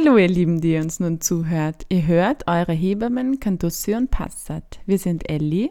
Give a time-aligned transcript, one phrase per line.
[0.00, 1.84] Hallo ihr Lieben, die uns nun zuhört.
[1.88, 4.78] Ihr hört eure Hebammen Cantussi und Passat.
[4.86, 5.70] Wir sind Elli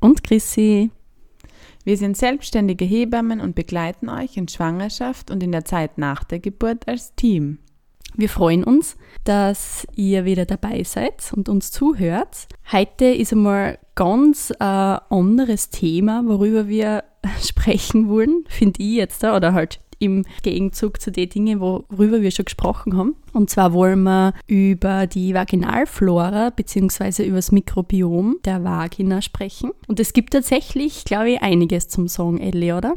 [0.00, 0.90] und Chrissy.
[1.84, 6.38] Wir sind selbstständige Hebammen und begleiten euch in Schwangerschaft und in der Zeit nach der
[6.38, 7.58] Geburt als Team.
[8.14, 12.48] Wir freuen uns, dass ihr wieder dabei seid und uns zuhört.
[12.72, 17.04] Heute ist einmal ganz ein äh, anderes Thema, worüber wir
[17.46, 22.44] sprechen wollen, finde ich jetzt, oder halt im Gegenzug zu den Dingen, worüber wir schon
[22.44, 23.16] gesprochen haben.
[23.32, 27.24] Und zwar wollen wir über die Vaginalflora bzw.
[27.24, 29.70] über das Mikrobiom der Vagina sprechen.
[29.86, 32.94] Und es gibt tatsächlich, glaube ich, einiges zum Song, Ellie, oder?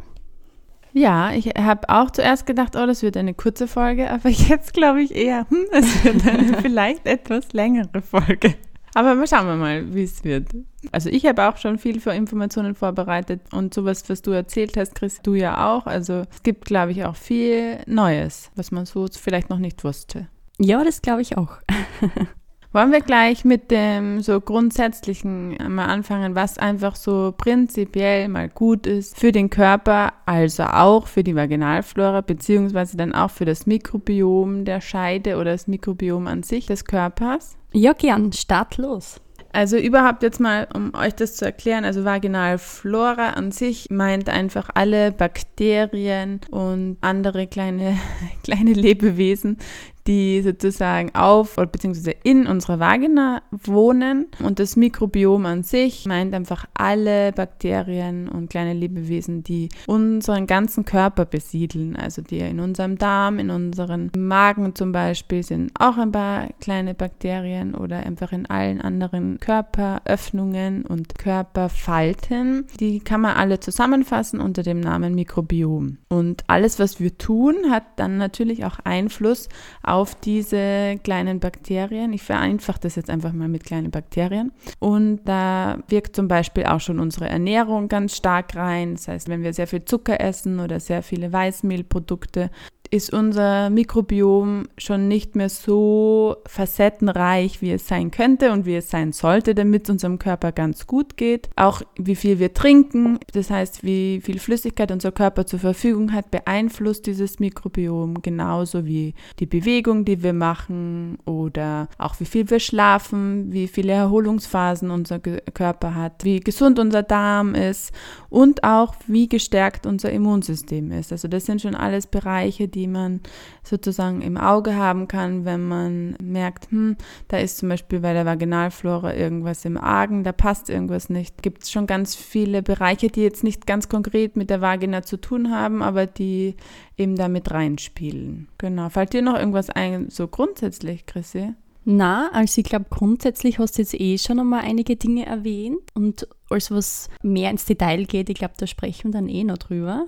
[0.94, 5.02] Ja, ich habe auch zuerst gedacht, oh, das wird eine kurze Folge, aber jetzt glaube
[5.02, 8.54] ich eher, hm, es wird eine vielleicht etwas längere Folge.
[8.94, 10.48] Aber mal schauen wir mal, wie es wird.
[10.90, 14.94] Also ich habe auch schon viel für Informationen vorbereitet und sowas, was du erzählt hast,
[14.94, 15.86] Chris, du ja auch.
[15.86, 20.28] Also es gibt, glaube ich, auch viel Neues, was man so vielleicht noch nicht wusste.
[20.58, 21.56] Ja, das glaube ich auch.
[22.74, 28.86] Wollen wir gleich mit dem so grundsätzlichen mal anfangen, was einfach so prinzipiell mal gut
[28.86, 34.64] ist für den Körper, also auch für die Vaginalflora, beziehungsweise dann auch für das Mikrobiom
[34.64, 37.58] der Scheide oder das Mikrobiom an sich des Körpers?
[37.74, 38.32] Ja, gern.
[38.32, 39.20] Start los.
[39.54, 44.70] Also überhaupt jetzt mal, um euch das zu erklären, also Vaginalflora an sich meint einfach
[44.72, 47.98] alle Bakterien und andere kleine,
[48.44, 49.58] kleine Lebewesen,
[50.06, 54.26] die sozusagen auf oder beziehungsweise in unserer Vagina wohnen.
[54.42, 60.84] Und das Mikrobiom an sich meint einfach alle Bakterien und kleine Lebewesen, die unseren ganzen
[60.84, 61.96] Körper besiedeln.
[61.96, 66.94] Also die in unserem Darm, in unserem Magen zum Beispiel sind auch ein paar kleine
[66.94, 72.66] Bakterien oder einfach in allen anderen Körperöffnungen und Körperfalten.
[72.80, 75.98] Die kann man alle zusammenfassen unter dem Namen Mikrobiom.
[76.08, 79.48] Und alles, was wir tun, hat dann natürlich auch Einfluss
[79.82, 82.14] auf auf diese kleinen Bakterien.
[82.14, 84.50] Ich vereinfache das jetzt einfach mal mit kleinen Bakterien.
[84.78, 88.94] Und da wirkt zum Beispiel auch schon unsere Ernährung ganz stark rein.
[88.94, 92.50] Das heißt, wenn wir sehr viel Zucker essen oder sehr viele Weißmehlprodukte,
[92.92, 98.90] ist unser Mikrobiom schon nicht mehr so facettenreich, wie es sein könnte und wie es
[98.90, 101.48] sein sollte, damit es unserem Körper ganz gut geht.
[101.56, 106.30] Auch wie viel wir trinken, das heißt, wie viel Flüssigkeit unser Körper zur Verfügung hat,
[106.30, 112.60] beeinflusst dieses Mikrobiom genauso wie die Bewegung, die wir machen oder auch wie viel wir
[112.60, 117.90] schlafen, wie viele Erholungsphasen unser Körper hat, wie gesund unser Darm ist
[118.28, 121.10] und auch wie gestärkt unser Immunsystem ist.
[121.10, 123.20] Also das sind schon alles Bereiche, die die man
[123.62, 126.96] sozusagen im Auge haben kann, wenn man merkt, hm,
[127.28, 131.42] da ist zum Beispiel bei der Vaginalflora irgendwas im Argen, da passt irgendwas nicht.
[131.42, 135.16] Gibt es schon ganz viele Bereiche, die jetzt nicht ganz konkret mit der Vagina zu
[135.16, 136.56] tun haben, aber die
[136.96, 138.48] eben da mit reinspielen.
[138.58, 138.88] Genau.
[138.88, 141.54] Fällt dir noch irgendwas ein, so grundsätzlich, Chrissy?
[141.84, 146.28] Na, also ich glaube, grundsätzlich hast du jetzt eh schon einmal einige Dinge erwähnt und
[146.48, 150.06] alles, was mehr ins Detail geht, ich glaube, da sprechen wir dann eh noch drüber.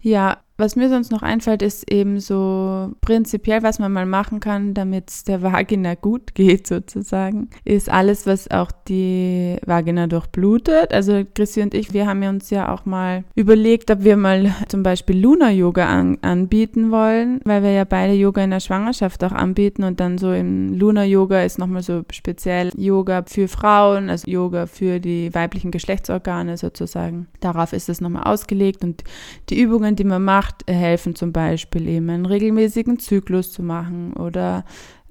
[0.00, 4.74] Ja, was mir sonst noch einfällt, ist eben so prinzipiell, was man mal machen kann,
[4.74, 10.94] damit es der Vagina gut geht, sozusagen, ist alles, was auch die Vagina durchblutet.
[10.94, 14.84] Also Chrissy und ich, wir haben uns ja auch mal überlegt, ob wir mal zum
[14.84, 19.82] Beispiel Luna-Yoga an, anbieten wollen, weil wir ja beide Yoga in der Schwangerschaft auch anbieten
[19.82, 25.00] und dann so im Luna-Yoga ist nochmal so speziell Yoga für Frauen, also Yoga für
[25.00, 27.26] die weiblichen Geschlechtsorgane sozusagen.
[27.40, 29.02] Darauf ist es nochmal ausgelegt und
[29.48, 34.64] die Übungen, die man macht, helfen zum Beispiel eben einen regelmäßigen Zyklus zu machen oder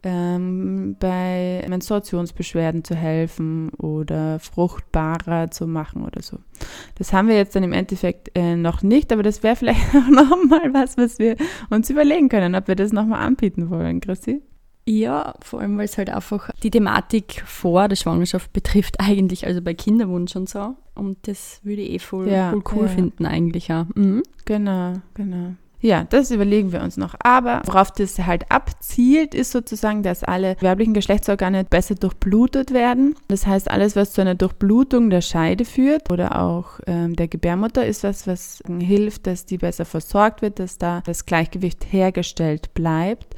[0.03, 6.40] ähm, bei Menstruationsbeschwerden zu helfen oder fruchtbarer zu machen oder so.
[6.96, 10.09] Das haben wir jetzt dann im Endeffekt äh, noch nicht, aber das wäre vielleicht auch
[10.09, 11.35] nochmal was, was wir
[11.69, 14.41] uns überlegen können, ob wir das nochmal anbieten wollen, Chrissy.
[14.88, 19.62] Ja, vor allem, weil es halt einfach die Thematik vor der Schwangerschaft betrifft, eigentlich, also
[19.62, 20.75] bei Kinderwunsch und so.
[20.95, 22.88] Und das würde ich eh voll, ja, voll cool ja.
[22.88, 23.88] finden, eigentlich ja.
[23.95, 24.23] Mhm.
[24.45, 25.53] Genau, genau.
[25.81, 27.15] Ja, das überlegen wir uns noch.
[27.19, 33.15] Aber worauf das halt abzielt, ist sozusagen, dass alle weiblichen Geschlechtsorgane besser durchblutet werden.
[33.27, 37.85] Das heißt, alles, was zu einer Durchblutung der Scheide führt oder auch ähm, der Gebärmutter,
[37.85, 43.35] ist was, was hilft, dass die besser versorgt wird, dass da das Gleichgewicht hergestellt bleibt.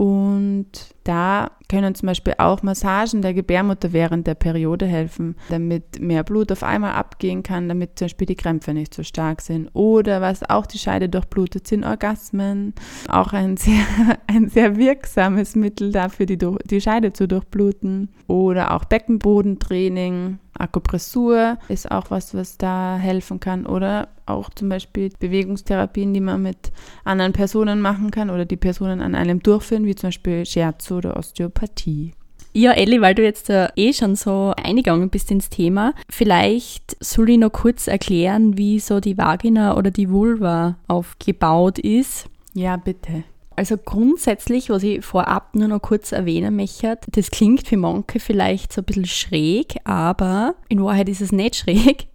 [0.00, 6.24] Und da können zum Beispiel auch Massagen der Gebärmutter während der Periode helfen, damit mehr
[6.24, 9.68] Blut auf einmal abgehen kann, damit zum Beispiel die Krämpfe nicht so stark sind.
[9.74, 12.72] Oder was auch die Scheide durchblutet, sind Orgasmen.
[13.08, 13.84] Auch ein sehr,
[14.26, 18.08] ein sehr wirksames Mittel dafür, die, die Scheide zu durchbluten.
[18.26, 23.66] Oder auch Beckenbodentraining Akupressur ist auch was, was da helfen kann.
[23.66, 26.72] Oder auch zum Beispiel Bewegungstherapien, die man mit
[27.04, 31.16] anderen Personen machen kann oder die Personen an einem durchführen, wie zum Beispiel Scherzo oder
[31.16, 32.12] Osteopathie.
[32.52, 37.38] Ja, Elli, weil du jetzt eh schon so eingegangen bist ins Thema, vielleicht soll ich
[37.38, 42.26] noch kurz erklären, wie so die Vagina oder die Vulva aufgebaut ist.
[42.52, 43.22] Ja, bitte.
[43.56, 48.72] Also grundsätzlich, was ich vorab nur noch kurz erwähnen möchte, das klingt für manche vielleicht
[48.72, 52.06] so ein bisschen schräg, aber in Wahrheit ist es nicht schräg,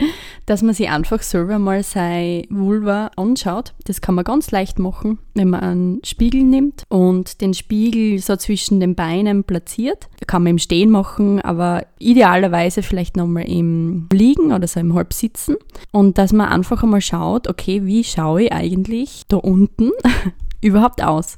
[0.45, 3.73] dass man sich einfach selber mal sein Vulva anschaut.
[3.83, 8.35] Das kann man ganz leicht machen, wenn man einen Spiegel nimmt und den Spiegel so
[8.37, 10.07] zwischen den Beinen platziert.
[10.25, 15.57] Kann man im Stehen machen, aber idealerweise vielleicht nochmal im Liegen oder so im Halbsitzen.
[15.91, 19.91] Und dass man einfach einmal schaut, okay, wie schaue ich eigentlich da unten
[20.65, 21.37] überhaupt aus?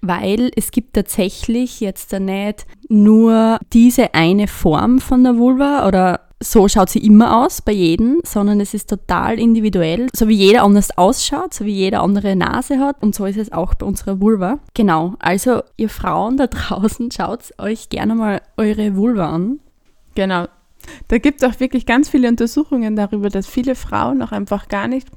[0.00, 6.20] Weil es gibt tatsächlich jetzt da nicht nur diese eine Form von der Vulva oder
[6.42, 10.08] so schaut sie immer aus bei jedem, sondern es ist total individuell.
[10.14, 13.52] So wie jeder anders ausschaut, so wie jeder andere Nase hat und so ist es
[13.52, 14.58] auch bei unserer Vulva.
[14.74, 19.60] Genau, also ihr Frauen da draußen, schaut euch gerne mal eure Vulva an.
[20.14, 20.46] Genau.
[21.08, 24.88] Da gibt es auch wirklich ganz viele Untersuchungen darüber, dass viele Frauen auch einfach gar
[24.88, 25.08] nicht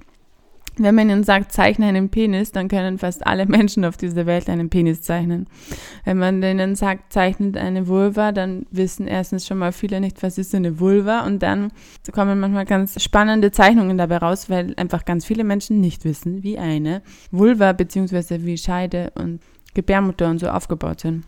[0.78, 4.50] wenn man ihnen sagt, zeichne einen Penis, dann können fast alle Menschen auf dieser Welt
[4.50, 5.48] einen Penis zeichnen.
[6.04, 10.38] Wenn man ihnen sagt, zeichnet eine Vulva, dann wissen erstens schon mal viele nicht, was
[10.38, 11.72] ist eine Vulva und dann
[12.12, 16.58] kommen manchmal ganz spannende Zeichnungen dabei raus, weil einfach ganz viele Menschen nicht wissen, wie
[16.58, 17.02] eine
[17.32, 18.44] Vulva bzw.
[18.44, 19.40] wie Scheide und
[19.74, 21.26] Gebärmutter und so aufgebaut sind.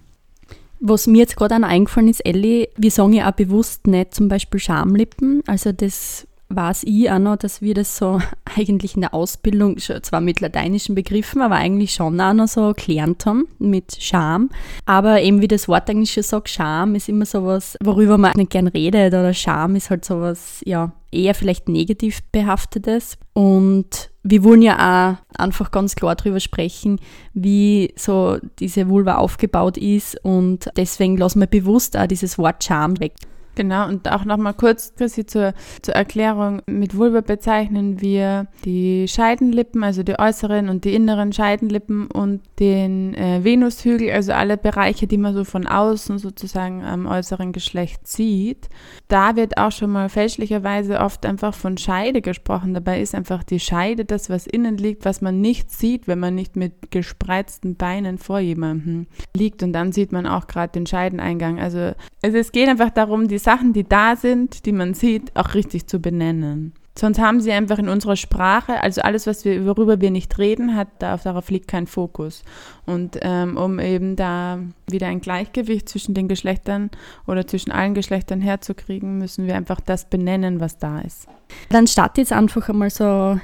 [0.80, 4.60] Was mir jetzt gerade eingefallen ist, Ellie, wir sagen ja auch bewusst nicht zum Beispiel
[4.60, 5.42] Schamlippen.
[5.48, 8.22] Also das weiß ich auch noch, dass wir das so
[8.58, 13.26] eigentlich in der Ausbildung, zwar mit lateinischen Begriffen, aber eigentlich schon auch noch so gelernt
[13.26, 14.50] haben mit Scham.
[14.86, 18.52] Aber eben wie das Wort eigentlich schon sagt, Scham ist immer sowas, worüber man nicht
[18.52, 23.18] gern redet oder Scham ist halt sowas, ja, eher vielleicht negativ behaftetes.
[23.34, 24.76] Und wir wollen ja
[25.18, 27.00] auch einfach ganz klar darüber sprechen,
[27.34, 33.00] wie so diese Vulva aufgebaut ist und deswegen lassen wir bewusst auch dieses Wort Scham
[33.00, 33.14] weg.
[33.58, 36.62] Genau, und auch nochmal kurz, Chrissy, zur, zur Erklärung.
[36.68, 43.16] Mit Vulva bezeichnen wir die Scheidenlippen, also die äußeren und die inneren Scheidenlippen und den
[43.16, 48.70] äh, Venushügel, also alle Bereiche, die man so von außen sozusagen am äußeren Geschlecht sieht.
[49.08, 52.76] Da wird auch schon mal fälschlicherweise oft einfach von Scheide gesprochen.
[52.76, 56.36] Dabei ist einfach die Scheide das, was innen liegt, was man nicht sieht, wenn man
[56.36, 59.64] nicht mit gespreizten Beinen vor jemandem liegt.
[59.64, 61.60] Und dann sieht man auch gerade den Scheideneingang.
[61.60, 65.54] Also, also es geht einfach darum, die Sachen, die da sind, die man sieht, auch
[65.54, 66.74] richtig zu benennen.
[67.00, 70.76] Sonst haben sie einfach in unserer Sprache, also alles, was wir, worüber wir nicht reden,
[70.76, 72.44] hat darauf, liegt kein Fokus.
[72.86, 74.60] Und ähm, um eben da
[74.90, 76.92] wieder ein Gleichgewicht zwischen den Geschlechtern
[77.26, 81.30] oder zwischen allen Geschlechtern herzukriegen, müssen wir einfach das benennen, was da ist.
[81.70, 83.40] Dann starte jetzt einfach einmal so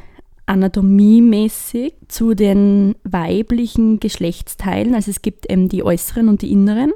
[0.47, 4.95] anatomiemäßig zu den weiblichen Geschlechtsteilen.
[4.95, 6.91] Also es gibt eben die äußeren und die inneren.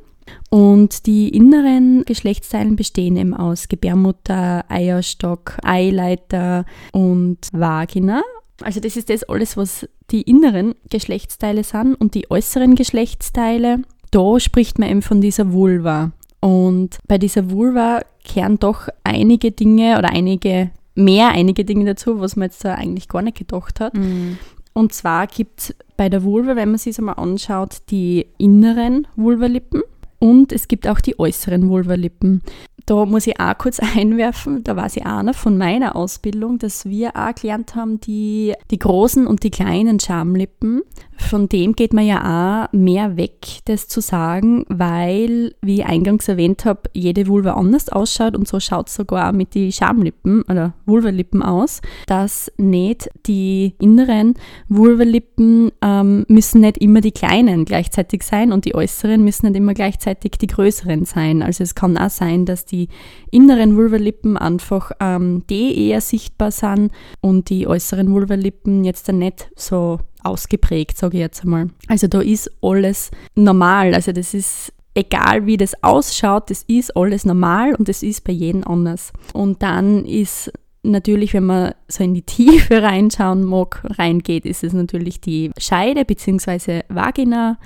[0.50, 8.22] Und die inneren Geschlechtsteilen bestehen eben aus Gebärmutter, Eierstock, Eileiter und Vagina.
[8.64, 11.96] Also das ist das alles, was die inneren Geschlechtsteile sind.
[11.96, 13.82] Und die äußeren Geschlechtsteile,
[14.12, 16.12] da spricht man eben von dieser Vulva.
[16.40, 22.36] Und bei dieser Vulva kehren doch einige Dinge oder einige, mehr einige Dinge dazu, was
[22.36, 23.96] man jetzt da eigentlich gar nicht gedacht hat.
[23.96, 24.38] Mhm.
[24.74, 29.82] Und zwar gibt es bei der Vulva, wenn man sich einmal anschaut, die inneren Vulvalippen
[30.20, 32.42] und es gibt auch die äußeren Vulvalippen.
[32.86, 37.16] Da muss ich auch kurz einwerfen, da ich auch noch von meiner Ausbildung, dass wir
[37.16, 40.82] auch gelernt haben, die, die großen und die kleinen Schamlippen
[41.18, 46.28] von dem geht man ja auch mehr weg, das zu sagen, weil, wie ich eingangs
[46.28, 50.74] erwähnt habe, jede Vulva anders ausschaut und so schaut es sogar mit den Schamlippen oder
[50.86, 54.36] Vulvalippen aus, dass nicht die inneren
[54.70, 59.74] Vulvalippen ähm, müssen nicht immer die kleinen gleichzeitig sein und die äußeren müssen nicht immer
[59.74, 61.42] gleichzeitig die größeren sein.
[61.42, 62.90] Also es kann auch sein, dass die
[63.32, 69.50] inneren Vulvalippen einfach ähm, die eher sichtbar sind und die äußeren Vulvalippen jetzt dann nicht
[69.56, 71.70] so ausgeprägt, sage ich jetzt einmal.
[71.88, 73.94] Also da ist alles normal.
[73.94, 78.34] Also das ist egal wie das ausschaut, das ist alles normal und das ist bei
[78.34, 79.14] jedem anders.
[79.34, 80.52] Und dann ist
[80.84, 86.04] natürlich, wenn man so in die Tiefe reinschauen mag, reingeht, ist es natürlich die Scheide
[86.06, 86.82] bzw.
[86.90, 87.60] Vagina.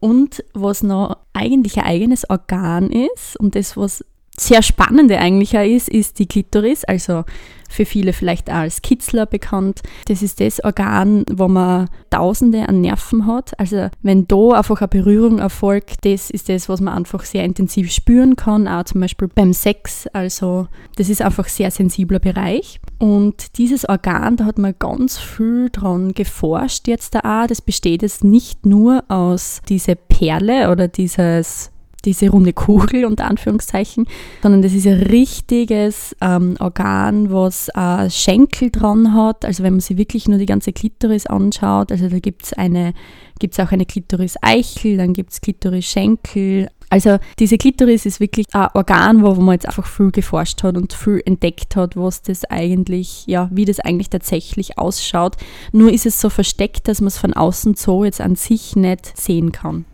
[0.00, 4.04] Und was noch eigentlich ein eigenes Organ ist und das, was
[4.40, 7.24] sehr spannende eigentlich auch ist, ist die Klitoris, also
[7.68, 9.82] für viele vielleicht auch als Kitzler bekannt.
[10.06, 13.58] Das ist das Organ, wo man Tausende an Nerven hat.
[13.58, 17.92] Also wenn da einfach eine Berührung erfolgt, das ist das, was man einfach sehr intensiv
[17.92, 20.06] spüren kann, auch zum Beispiel beim Sex.
[20.12, 22.80] Also das ist einfach sehr sensibler Bereich.
[22.98, 27.46] Und dieses Organ, da hat man ganz viel dran geforscht jetzt da auch.
[27.46, 31.70] Das besteht jetzt nicht nur aus dieser Perle oder dieses
[32.04, 34.06] diese runde Kugel unter Anführungszeichen,
[34.42, 39.44] sondern das ist ein richtiges ähm, Organ, was äh, Schenkel dran hat.
[39.44, 42.94] Also wenn man sich wirklich nur die ganze Klitoris anschaut, also da gibt es eine,
[43.40, 46.68] gibt's auch eine Klitoris-Eichel, dann gibt es Klitoris-Schenkel.
[46.90, 50.92] Also diese Klitoris ist wirklich ein Organ, wo man jetzt einfach viel geforscht hat und
[50.92, 55.36] viel entdeckt hat, was das eigentlich, ja, wie das eigentlich tatsächlich ausschaut.
[55.72, 59.16] Nur ist es so versteckt, dass man es von außen so jetzt an sich nicht
[59.16, 59.84] sehen kann.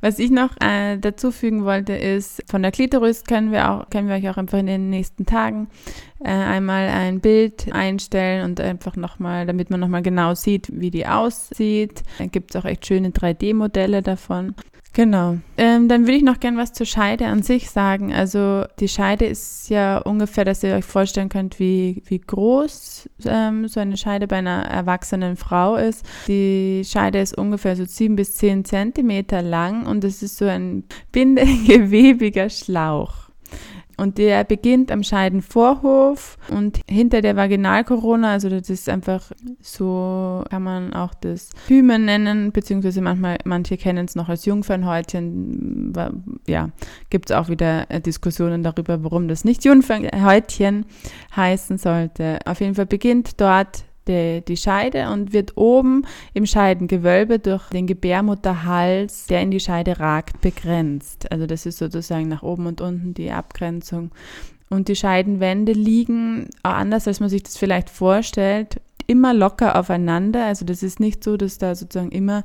[0.00, 4.08] Was ich noch äh, dazu fügen wollte, ist, von der Klitoris können wir, auch, können
[4.08, 5.68] wir euch auch einfach in den nächsten Tagen
[6.20, 11.06] äh, einmal ein Bild einstellen und einfach nochmal, damit man nochmal genau sieht, wie die
[11.06, 12.02] aussieht.
[12.18, 14.54] Da gibt es auch echt schöne 3D-Modelle davon.
[14.96, 15.36] Genau.
[15.58, 18.14] Ähm, dann würde ich noch gern was zur Scheide an sich sagen.
[18.14, 23.68] Also die Scheide ist ja ungefähr, dass ihr euch vorstellen könnt, wie, wie groß ähm,
[23.68, 26.06] so eine Scheide bei einer erwachsenen Frau ist.
[26.28, 30.84] Die Scheide ist ungefähr so 7 bis 10 Zentimeter lang und es ist so ein
[31.12, 33.25] bindegewebiger Schlauch.
[33.96, 40.62] Und der beginnt am Scheidenvorhof und hinter der Vaginalkorona, also das ist einfach so, kann
[40.62, 45.94] man auch das Hymen nennen, beziehungsweise manchmal, manche kennen es noch als Jungfernhäutchen.
[46.46, 46.68] Ja,
[47.08, 50.84] gibt es auch wieder äh, Diskussionen darüber, warum das nicht Jungfernhäutchen
[51.34, 52.38] heißen sollte.
[52.44, 57.86] Auf jeden Fall beginnt dort die, die Scheide und wird oben im Scheidengewölbe durch den
[57.86, 61.30] Gebärmutterhals, der in die Scheide ragt, begrenzt.
[61.30, 64.10] Also das ist sozusagen nach oben und unten die Abgrenzung.
[64.68, 70.46] Und die Scheidenwände liegen, anders als man sich das vielleicht vorstellt, immer locker aufeinander.
[70.46, 72.44] Also das ist nicht so, dass da sozusagen immer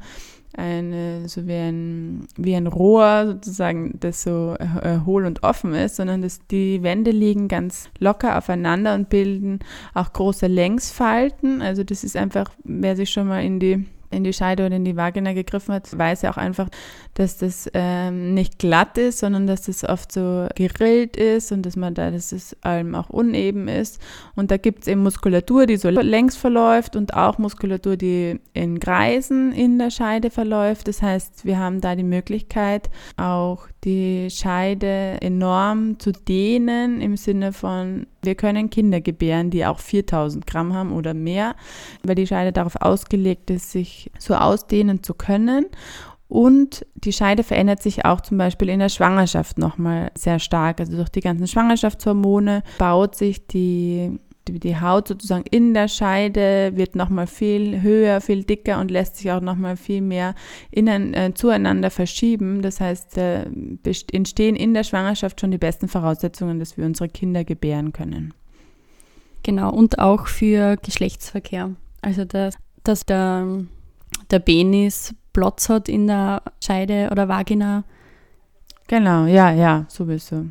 [0.54, 5.96] eine, so wie ein, wie ein Rohr sozusagen, das so äh, hohl und offen ist,
[5.96, 9.60] sondern dass die Wände liegen ganz locker aufeinander und bilden
[9.94, 11.62] auch große Längsfalten.
[11.62, 14.86] Also das ist einfach, wer sich schon mal in die in die Scheide oder in
[14.86, 16.68] die Vagina gegriffen hat, weiß ja auch einfach,
[17.14, 21.76] dass das ähm, nicht glatt ist, sondern dass das oft so gerillt ist und dass
[21.76, 24.02] man da, dass es allem auch uneben ist.
[24.36, 28.80] Und da gibt es eben Muskulatur, die so längs verläuft und auch Muskulatur, die in
[28.80, 30.88] Kreisen in der Scheide verläuft.
[30.88, 37.52] Das heißt, wir haben da die Möglichkeit, auch die Scheide enorm zu dehnen im Sinne
[37.52, 41.56] von, wir können Kinder gebären, die auch 4000 Gramm haben oder mehr,
[42.04, 45.66] weil die Scheide darauf ausgelegt ist, sich so ausdehnen zu können.
[46.28, 50.80] Und die Scheide verändert sich auch zum Beispiel in der Schwangerschaft nochmal sehr stark.
[50.80, 54.18] Also durch die ganzen Schwangerschaftshormone baut sich die
[54.48, 59.32] die, Haut sozusagen in der Scheide wird nochmal viel höher, viel dicker und lässt sich
[59.32, 60.36] auch nochmal viel mehr
[60.72, 62.62] innen, äh, zueinander verschieben.
[62.62, 63.46] Das heißt, äh,
[64.12, 68.34] entstehen in der Schwangerschaft schon die besten Voraussetzungen, dass wir unsere Kinder gebären können.
[69.44, 71.72] Genau, und auch für Geschlechtsverkehr.
[72.02, 73.66] Also, dass, dass der,
[74.30, 77.84] der Penis Platz hat in der Scheide oder Vagina.
[78.88, 80.48] Genau, ja, ja, sowieso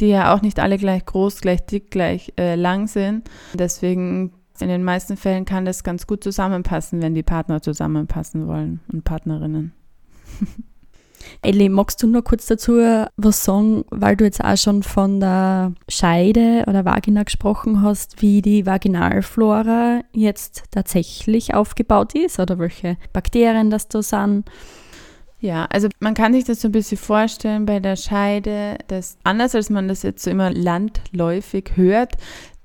[0.00, 3.28] die ja auch nicht alle gleich groß, gleich dick, gleich äh, lang sind.
[3.54, 8.80] Deswegen in den meisten Fällen kann das ganz gut zusammenpassen, wenn die Partner zusammenpassen wollen
[8.92, 9.72] und Partnerinnen.
[11.42, 12.74] Ellie, magst du nur kurz dazu
[13.16, 18.42] was sagen, weil du jetzt auch schon von der Scheide oder Vagina gesprochen hast, wie
[18.42, 24.48] die Vaginalflora jetzt tatsächlich aufgebaut ist oder welche Bakterien das da sind?
[25.38, 29.54] Ja, also man kann sich das so ein bisschen vorstellen bei der Scheide, dass anders
[29.54, 32.14] als man das jetzt so immer landläufig hört,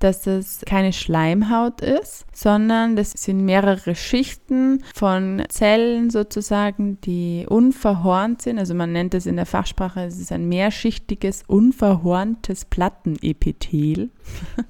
[0.02, 8.42] dass es keine Schleimhaut ist, sondern das sind mehrere Schichten von Zellen sozusagen, die unverhornt
[8.42, 8.58] sind.
[8.58, 14.10] Also man nennt es in der Fachsprache, es ist ein mehrschichtiges, unverhorntes Plattenepithel,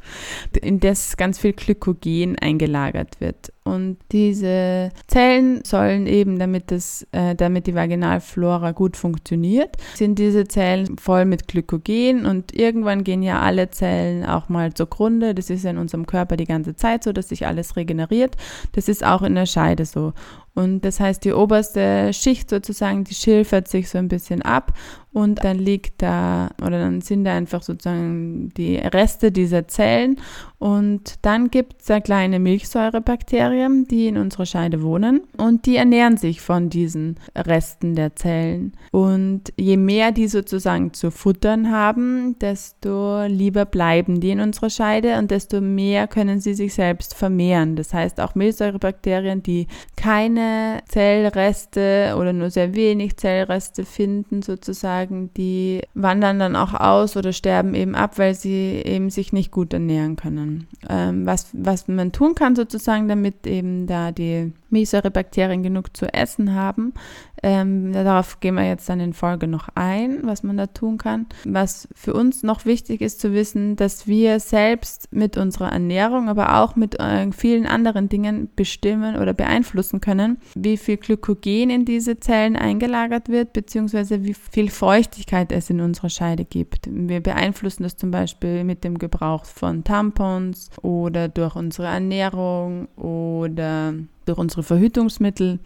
[0.60, 3.52] in das ganz viel Glykogen eingelagert wird.
[3.64, 10.48] Und diese Zellen sollen eben, damit, das, äh, damit die Vaginalflora gut funktioniert, sind diese
[10.48, 15.34] Zellen voll mit Glykogen und irgendwann gehen ja alle Zellen auch mal zugrunde Sekunde.
[15.34, 18.36] Das ist in unserem Körper die ganze Zeit so, dass sich alles regeneriert.
[18.72, 20.12] Das ist auch in der Scheide so.
[20.54, 24.74] Und das heißt, die oberste Schicht sozusagen, die schilfert sich so ein bisschen ab
[25.12, 30.18] und dann liegt da oder dann sind da einfach sozusagen die Reste dieser Zellen
[30.62, 36.16] und dann gibt es da kleine Milchsäurebakterien, die in unserer Scheide wohnen und die ernähren
[36.16, 38.72] sich von diesen Resten der Zellen.
[38.92, 45.18] Und je mehr die sozusagen zu futtern haben, desto lieber bleiben die in unserer Scheide
[45.18, 47.74] und desto mehr können sie sich selbst vermehren.
[47.74, 49.66] Das heißt, auch Milchsäurebakterien, die
[49.96, 57.32] keine Zellreste oder nur sehr wenig Zellreste finden, sozusagen, die wandern dann auch aus oder
[57.32, 60.51] sterben eben ab, weil sie eben sich nicht gut ernähren können.
[60.88, 66.54] Ähm, was, was man tun kann, sozusagen, damit eben da die Milchsäurebakterien genug zu essen
[66.54, 66.94] haben,
[67.42, 71.26] ähm, darauf gehen wir jetzt dann in Folge noch ein, was man da tun kann.
[71.44, 76.62] Was für uns noch wichtig ist zu wissen, dass wir selbst mit unserer Ernährung, aber
[76.62, 82.20] auch mit äh, vielen anderen Dingen bestimmen oder beeinflussen können, wie viel Glykogen in diese
[82.20, 86.88] Zellen eingelagert wird, beziehungsweise wie viel Feuchtigkeit es in unserer Scheide gibt.
[86.90, 93.94] Wir beeinflussen das zum Beispiel mit dem Gebrauch von Tampons oder durch unsere Ernährung oder
[94.26, 95.58] durch unsere Verhütungsmittel.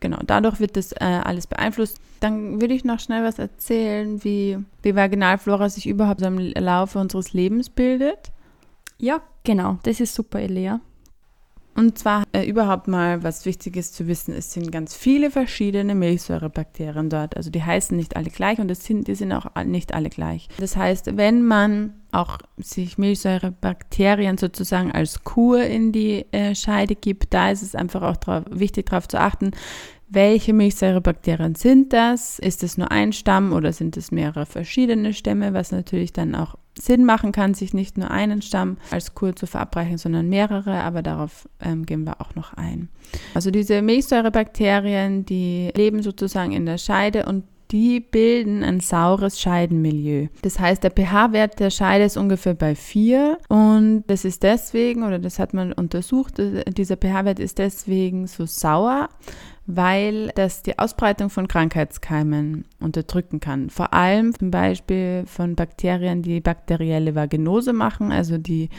[0.00, 1.98] Genau, dadurch wird das äh, alles beeinflusst.
[2.20, 7.32] Dann würde ich noch schnell was erzählen, wie die Vaginalflora sich überhaupt im Laufe unseres
[7.32, 8.32] Lebens bildet.
[8.98, 10.80] Ja, genau, das ist super, Elia.
[11.76, 15.94] Und zwar äh, überhaupt mal, was wichtig ist zu wissen, es sind ganz viele verschiedene
[15.94, 17.36] Milchsäurebakterien dort.
[17.36, 20.48] Also die heißen nicht alle gleich und sind, die sind auch nicht alle gleich.
[20.58, 27.34] Das heißt, wenn man auch sich Milchsäurebakterien sozusagen als Kur in die äh, Scheide gibt,
[27.34, 29.50] da ist es einfach auch drauf, wichtig darauf zu achten,
[30.08, 32.38] welche Milchsäurebakterien sind das?
[32.38, 36.54] Ist es nur ein Stamm oder sind es mehrere verschiedene Stämme, was natürlich dann auch
[36.78, 41.02] Sinn machen kann, sich nicht nur einen Stamm als Kur zu verabreichen, sondern mehrere, aber
[41.02, 42.88] darauf ähm, gehen wir auch noch ein.
[43.34, 47.44] Also diese Milchsäurebakterien, die leben sozusagen in der Scheide und
[47.76, 50.28] die bilden ein saures Scheidenmilieu.
[50.40, 55.18] Das heißt, der pH-Wert der Scheide ist ungefähr bei 4 und das ist deswegen, oder
[55.18, 59.10] das hat man untersucht, dieser pH-Wert ist deswegen so sauer,
[59.66, 63.68] weil das die Ausbreitung von Krankheitskeimen unterdrücken kann.
[63.68, 68.70] Vor allem zum Beispiel von Bakterien, die bakterielle Vaginose machen, also die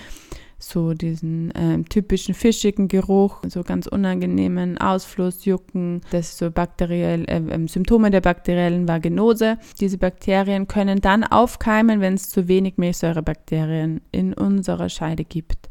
[0.59, 7.25] so diesen äh, typischen fischigen Geruch, so ganz unangenehmen Ausfluss, Jucken, das ist so bakteriell,
[7.27, 9.57] äh, äh, Symptome der bakteriellen Vaginose.
[9.79, 15.69] Diese Bakterien können dann aufkeimen, wenn es zu wenig Milchsäurebakterien in unserer Scheide gibt.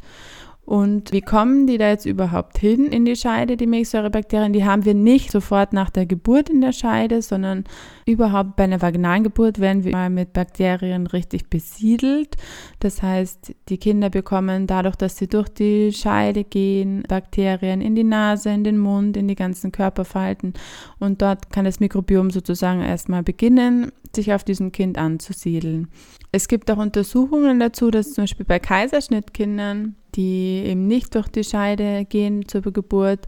[0.66, 4.52] Und wie kommen die da jetzt überhaupt hin in die Scheide, die Milchsäurebakterien?
[4.52, 7.62] Die haben wir nicht sofort nach der Geburt in der Scheide, sondern
[8.04, 12.34] überhaupt bei einer vaginalen Geburt werden wir mal mit Bakterien richtig besiedelt.
[12.80, 18.02] Das heißt, die Kinder bekommen dadurch, dass sie durch die Scheide gehen, Bakterien in die
[18.02, 20.54] Nase, in den Mund, in die ganzen Körperfalten.
[20.98, 25.88] Und dort kann das Mikrobiom sozusagen erstmal beginnen, sich auf diesem Kind anzusiedeln.
[26.32, 31.44] Es gibt auch Untersuchungen dazu, dass zum Beispiel bei Kaiserschnittkindern, die eben nicht durch die
[31.44, 33.26] Scheide gehen zur Geburt,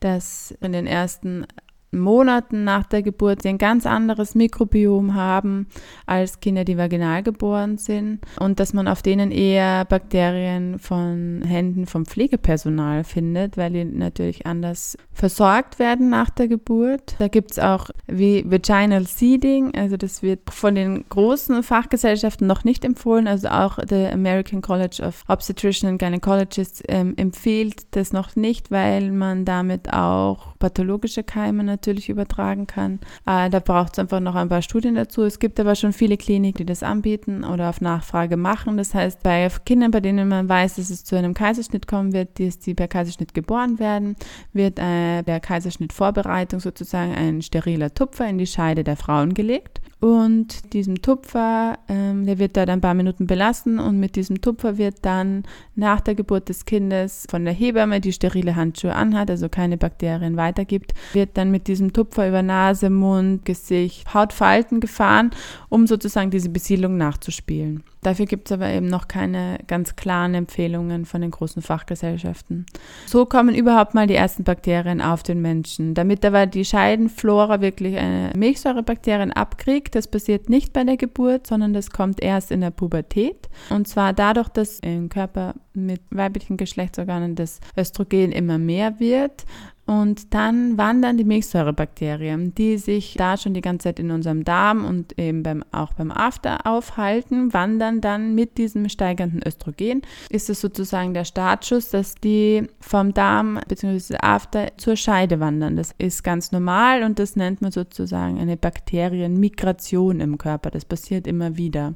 [0.00, 1.46] dass in den ersten
[1.92, 5.66] Monaten nach der Geburt sie ein ganz anderes Mikrobiom haben
[6.06, 11.86] als Kinder, die vaginal geboren sind und dass man auf denen eher Bakterien von Händen
[11.86, 17.16] vom Pflegepersonal findet, weil die natürlich anders versorgt werden nach der Geburt.
[17.18, 22.62] Da gibt es auch wie Vaginal Seeding, also das wird von den großen Fachgesellschaften noch
[22.62, 28.36] nicht empfohlen, also auch der American College of Obstetrician and Gynecologists ähm, empfiehlt das noch
[28.36, 33.00] nicht, weil man damit auch pathologische Keime natürlich übertragen kann.
[33.26, 35.22] Äh, da braucht es einfach noch ein paar Studien dazu.
[35.22, 38.76] Es gibt aber schon viele Kliniken, die das anbieten oder auf Nachfrage machen.
[38.76, 42.38] Das heißt, bei Kindern, bei denen man weiß, dass es zu einem Kaiserschnitt kommen wird,
[42.38, 44.16] die, die per Kaiserschnitt geboren werden,
[44.52, 49.79] wird äh, der Kaiserschnittvorbereitung sozusagen ein steriler Tupfer in die Scheide der Frauen gelegt.
[50.00, 54.78] Und diesem Tupfer, ähm, der wird dann ein paar Minuten belassen und mit diesem Tupfer
[54.78, 59.50] wird dann nach der Geburt des Kindes von der Hebamme, die sterile Handschuhe anhat, also
[59.50, 65.32] keine Bakterien weitergibt, wird dann mit diesem Tupfer über Nase, Mund, Gesicht, Hautfalten gefahren,
[65.68, 67.82] um sozusagen diese Besiedlung nachzuspielen.
[68.02, 72.64] Dafür gibt es aber eben noch keine ganz klaren Empfehlungen von den großen Fachgesellschaften.
[73.04, 75.92] So kommen überhaupt mal die ersten Bakterien auf den Menschen.
[75.92, 81.72] Damit aber die Scheidenflora wirklich eine Milchsäurebakterien abkriegt, das passiert nicht bei der Geburt, sondern
[81.72, 83.48] das kommt erst in der Pubertät.
[83.70, 89.44] Und zwar dadurch, dass im Körper mit weiblichen Geschlechtsorganen das Östrogen immer mehr wird
[89.90, 94.84] und dann wandern die Milchsäurebakterien, die sich da schon die ganze Zeit in unserem Darm
[94.84, 100.02] und eben beim, auch beim After aufhalten, wandern dann mit diesem steigenden Östrogen.
[100.28, 104.18] Ist es sozusagen der Startschuss, dass die vom Darm bzw.
[104.20, 105.74] After zur Scheide wandern.
[105.74, 110.70] Das ist ganz normal und das nennt man sozusagen eine Bakterienmigration im Körper.
[110.70, 111.94] Das passiert immer wieder.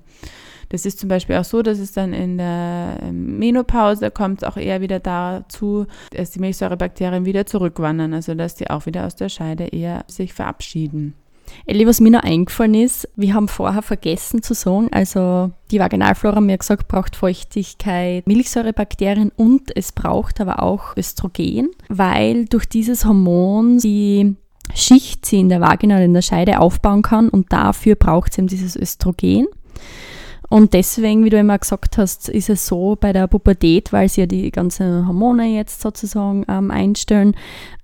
[0.75, 4.57] Das ist zum Beispiel auch so, dass es dann in der ähm, Menopause kommt auch
[4.57, 9.29] eher wieder dazu, dass die Milchsäurebakterien wieder zurückwandern, also dass die auch wieder aus der
[9.29, 11.15] Scheide eher sich verabschieden.
[11.67, 16.41] Elli, was mir noch eingefallen ist, wir haben vorher vergessen zu sagen, also die Vaginalflora,
[16.41, 23.79] mir gesagt, braucht Feuchtigkeit, Milchsäurebakterien und es braucht aber auch Östrogen, weil durch dieses Hormon
[23.79, 24.35] die
[24.75, 28.39] Schicht sie in der Vagina oder in der Scheide aufbauen kann und dafür braucht es
[28.39, 29.47] eben dieses Östrogen.
[30.49, 34.23] Und deswegen, wie du immer gesagt hast, ist es so bei der Pubertät, weil sie
[34.23, 37.35] ja die ganzen Hormone jetzt sozusagen ähm, einstellen,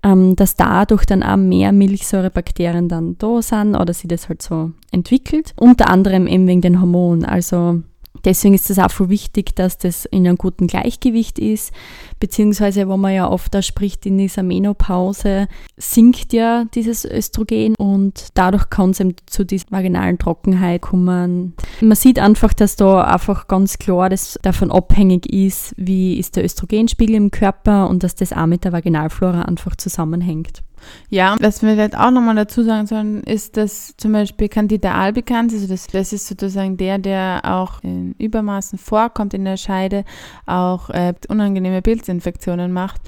[0.02, 4.72] ähm, dass dadurch dann auch mehr Milchsäurebakterien dann da sind oder sie das halt so
[4.92, 5.54] entwickelt.
[5.58, 7.24] Unter anderem eben wegen den Hormonen.
[7.24, 7.82] Also
[8.24, 11.72] Deswegen ist es auch voll wichtig, dass das in einem guten Gleichgewicht ist,
[12.18, 18.28] beziehungsweise, wo man ja oft da spricht, in dieser Menopause sinkt ja dieses Östrogen und
[18.34, 21.54] dadurch kann es eben zu dieser vaginalen Trockenheit kommen.
[21.80, 26.44] Man sieht einfach, dass da einfach ganz klar das davon abhängig ist, wie ist der
[26.44, 30.62] Östrogenspiegel im Körper und dass das auch mit der Vaginalflora einfach zusammenhängt.
[31.08, 35.52] Ja, was wir vielleicht auch nochmal dazu sagen sollen, ist, dass zum Beispiel Candida albicans,
[35.52, 40.04] also das, das ist sozusagen der, der auch in Übermaßen vorkommt in der Scheide,
[40.46, 43.00] auch äh, unangenehme Pilzinfektionen macht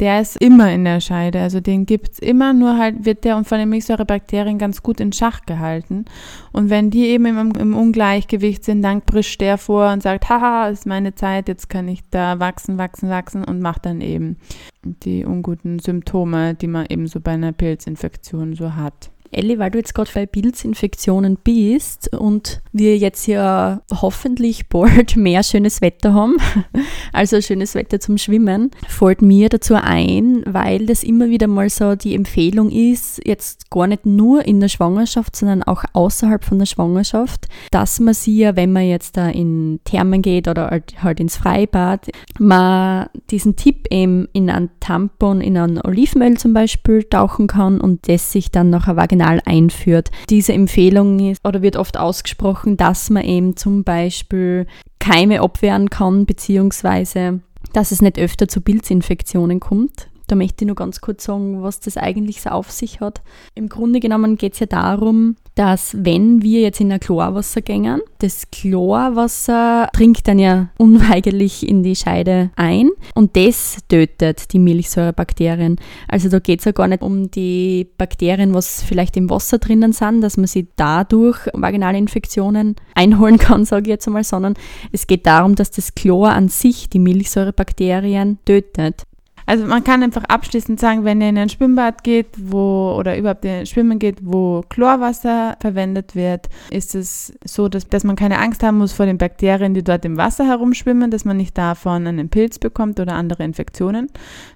[0.00, 1.40] der ist immer in der Scheide.
[1.40, 5.12] Also den gibt es immer, nur halt wird der von den Milchsäurebakterien ganz gut in
[5.12, 6.06] Schach gehalten.
[6.52, 10.68] Und wenn die eben im, im Ungleichgewicht sind, dann brischt der vor und sagt, haha,
[10.68, 14.38] ist meine Zeit, jetzt kann ich da wachsen, wachsen, wachsen und macht dann eben
[14.82, 19.10] die unguten Symptome, die man eben so bei einer Pilzinfektion so hat.
[19.32, 25.42] Elli, weil du jetzt gerade bei Pilzinfektionen bist und wir jetzt ja hoffentlich bald mehr
[25.42, 26.36] schönes Wetter haben,
[27.12, 31.94] also schönes Wetter zum Schwimmen, fällt mir dazu ein, weil das immer wieder mal so
[31.94, 36.66] die Empfehlung ist, jetzt gar nicht nur in der Schwangerschaft, sondern auch außerhalb von der
[36.66, 41.20] Schwangerschaft, dass man sie ja, wenn man jetzt da in Thermen geht oder halt, halt
[41.20, 47.46] ins Freibad, man diesen Tipp eben in ein Tampon, in ein Olivenöl zum Beispiel tauchen
[47.46, 50.10] kann und das sich dann nach einer Kanal einführt.
[50.30, 54.66] Diese Empfehlung ist oder wird oft ausgesprochen, dass man eben zum Beispiel
[54.98, 57.40] Keime abwehren kann, beziehungsweise
[57.74, 60.08] dass es nicht öfter zu Pilzinfektionen kommt.
[60.26, 63.20] Da möchte ich nur ganz kurz sagen, was das eigentlich so auf sich hat.
[63.54, 68.00] Im Grunde genommen geht es ja darum, dass wenn wir jetzt in ein Chlorwasser gängen,
[68.20, 75.76] das Chlorwasser dringt dann ja unweigerlich in die Scheide ein und das tötet die Milchsäurebakterien.
[76.08, 79.92] Also da geht es ja gar nicht um die Bakterien, was vielleicht im Wasser drinnen
[79.92, 84.54] sind, dass man sie dadurch vaginale Infektionen einholen kann, sage ich jetzt einmal, sondern
[84.92, 89.04] es geht darum, dass das Chlor an sich die Milchsäurebakterien tötet.
[89.50, 93.44] Also man kann einfach abschließend sagen, wenn ihr in ein Schwimmbad geht, wo oder überhaupt
[93.44, 98.62] in Schwimmen geht, wo Chlorwasser verwendet wird, ist es so, dass, dass man keine Angst
[98.62, 102.28] haben muss vor den Bakterien, die dort im Wasser herumschwimmen, dass man nicht davon einen
[102.28, 104.06] Pilz bekommt oder andere Infektionen,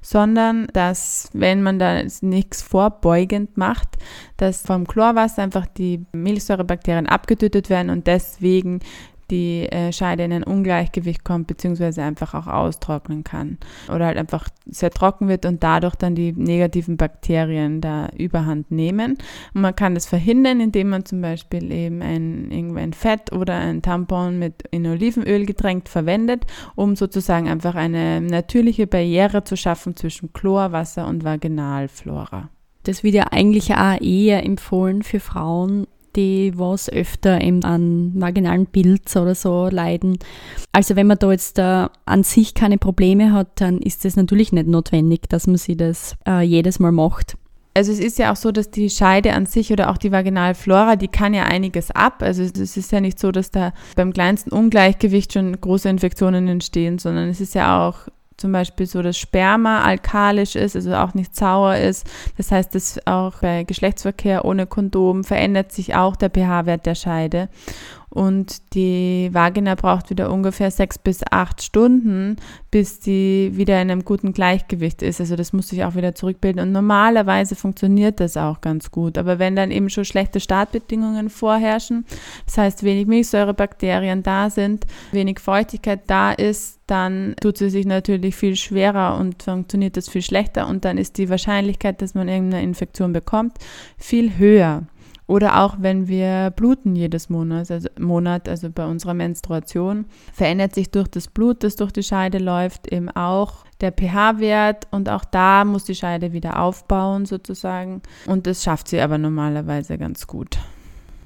[0.01, 3.97] sondern dass, wenn man da nichts vorbeugend macht,
[4.37, 8.79] dass vom Chlorwasser einfach die Milchsäurebakterien abgetötet werden und deswegen
[9.31, 13.59] die äh, Scheide in ein Ungleichgewicht kommt, beziehungsweise einfach auch austrocknen kann.
[13.93, 19.19] Oder halt einfach sehr trocken wird und dadurch dann die negativen Bakterien da überhand nehmen.
[19.55, 23.83] Und man kann das verhindern, indem man zum Beispiel eben ein, ein Fett oder ein
[23.83, 30.33] Tampon mit in Olivenöl getränkt verwendet, um sozusagen einfach eine natürliche Barriere zu schaffen zwischen
[30.33, 32.51] Chlorwasser und Vaginalflora.
[32.85, 38.67] Das wird ja eigentlich auch eher empfohlen für Frauen, die was öfter eben an vaginalen
[38.67, 40.19] Pilz oder so leiden.
[40.73, 44.53] Also wenn man da jetzt äh, an sich keine Probleme hat, dann ist es natürlich
[44.53, 47.37] nicht notwendig, dass man sich das äh, jedes Mal macht.
[47.77, 50.95] Also es ist ja auch so, dass die Scheide an sich oder auch die Vaginalflora,
[50.95, 52.23] die kann ja einiges ab.
[52.23, 57.01] Also es ist ja nicht so, dass da beim kleinsten Ungleichgewicht schon große Infektionen entstehen,
[57.01, 61.37] sondern es ist ja auch zum Beispiel so, dass Sperma alkalisch ist, also auch nicht
[61.37, 62.07] sauer ist.
[62.37, 67.49] Das heißt, dass auch bei Geschlechtsverkehr ohne Kondom verändert sich auch der pH-Wert der Scheide.
[68.15, 72.37] Und die Vagina braucht wieder ungefähr sechs bis acht Stunden,
[72.71, 75.21] bis die wieder in einem guten Gleichgewicht ist.
[75.21, 79.19] Also das muss sich auch wieder zurückbilden und normalerweise funktioniert das auch ganz gut.
[79.19, 82.07] Aber wenn dann eben schon schlechte Startbedingungen vorherrschen,
[82.47, 88.37] das heißt wenig Milchsäurebakterien da sind, wenig Feuchtigkeit da ist, dann tut sie sich natürlich
[88.37, 92.63] viel schwerer und funktioniert das viel schlechter und dann ist die Wahrscheinlichkeit, dass man irgendeine
[92.63, 93.57] Infektion bekommt,
[93.99, 94.85] viel höher.
[95.27, 100.91] Oder auch wenn wir bluten jedes Monat, also, Monat, also bei unserer Menstruation, verändert sich
[100.91, 105.65] durch das Blut, das durch die Scheide läuft, eben auch der pH-Wert und auch da
[105.65, 108.03] muss die Scheide wieder aufbauen sozusagen.
[108.27, 110.59] Und das schafft sie aber normalerweise ganz gut.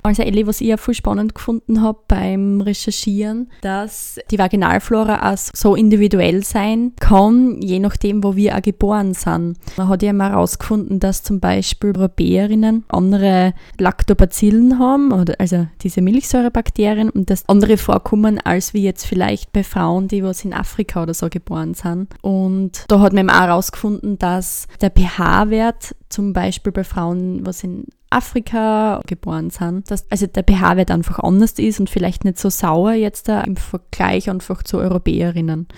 [0.08, 5.36] Also Ellie, was ich ja voll spannend gefunden habe beim Recherchieren, dass die Vaginalflora auch
[5.36, 9.58] so individuell sein kann, je nachdem, wo wir auch geboren sind.
[9.76, 17.10] Man hat ja mal herausgefunden, dass zum Beispiel Europäerinnen andere Lactobacillen haben, also diese Milchsäurebakterien,
[17.10, 21.12] und dass andere vorkommen, als wie jetzt vielleicht bei Frauen, die was in Afrika oder
[21.12, 22.14] so geboren sind.
[22.22, 27.84] Und da hat man auch herausgefunden, dass der pH-Wert zum Beispiel bei Frauen, was in
[28.10, 32.92] Afrika geboren sind, dass also der pH-Wert einfach anders ist und vielleicht nicht so sauer
[32.92, 35.68] jetzt im Vergleich einfach zu Europäerinnen.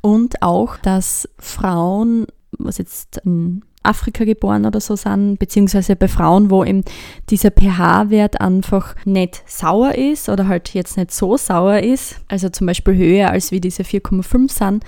[0.00, 2.26] Und auch, dass Frauen,
[2.58, 6.82] was jetzt in Afrika geboren oder so sind, beziehungsweise bei Frauen, wo eben
[7.30, 12.66] dieser pH-Wert einfach nicht sauer ist oder halt jetzt nicht so sauer ist, also zum
[12.66, 14.84] Beispiel höher als wie diese 4,5 sind,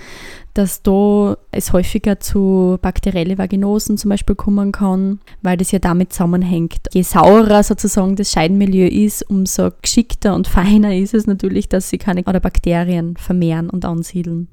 [0.53, 6.13] dass da es häufiger zu bakterielle Vaginosen zum Beispiel kommen kann, weil das ja damit
[6.13, 6.79] zusammenhängt.
[6.93, 11.97] Je saurer sozusagen das Scheidenmilieu ist, umso geschickter und feiner ist es natürlich, dass sie
[11.97, 14.49] keine oder Bakterien vermehren und ansiedeln.